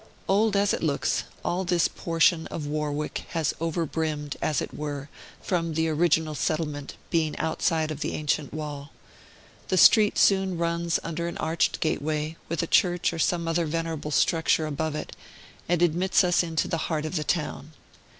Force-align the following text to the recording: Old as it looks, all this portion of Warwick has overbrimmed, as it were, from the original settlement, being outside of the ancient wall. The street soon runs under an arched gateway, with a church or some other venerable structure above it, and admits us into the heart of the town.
Old 0.27 0.55
as 0.55 0.73
it 0.73 0.81
looks, 0.81 1.25
all 1.45 1.63
this 1.63 1.87
portion 1.87 2.47
of 2.47 2.65
Warwick 2.65 3.25
has 3.33 3.53
overbrimmed, 3.61 4.35
as 4.41 4.59
it 4.59 4.73
were, 4.73 5.09
from 5.43 5.75
the 5.75 5.87
original 5.89 6.33
settlement, 6.33 6.95
being 7.11 7.37
outside 7.37 7.91
of 7.91 7.99
the 7.99 8.13
ancient 8.15 8.51
wall. 8.51 8.89
The 9.67 9.77
street 9.77 10.17
soon 10.17 10.57
runs 10.57 10.99
under 11.03 11.27
an 11.27 11.37
arched 11.37 11.79
gateway, 11.81 12.35
with 12.49 12.63
a 12.63 12.65
church 12.65 13.13
or 13.13 13.19
some 13.19 13.47
other 13.47 13.67
venerable 13.67 14.09
structure 14.09 14.65
above 14.65 14.95
it, 14.95 15.15
and 15.69 15.83
admits 15.83 16.23
us 16.23 16.41
into 16.41 16.67
the 16.67 16.77
heart 16.89 17.05
of 17.05 17.15
the 17.15 17.23
town. 17.23 17.73